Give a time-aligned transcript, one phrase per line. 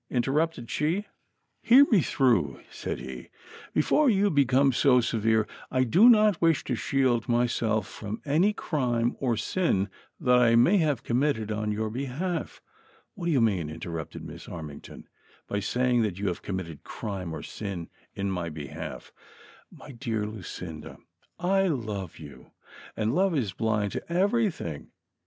[0.09, 1.05] interrupted vShe.
[1.61, 2.19] THE CONSPIRATORS AND LOVERS.
[2.23, 3.29] 103 "Hear me through," said he,
[3.71, 9.15] "before you become so severe; I do not wish to shield myself from any crime
[9.19, 12.63] or sin that I may have committed on your behalf
[13.13, 15.03] "—"What do you mean," interrupted Miss Armington,
[15.47, 19.13] "by saying that you have committed crime or sin in my behalf V
[19.81, 20.97] ""My dear Lucinda,
[21.37, 22.49] I love you,
[22.97, 24.89] and love is blind to every thing.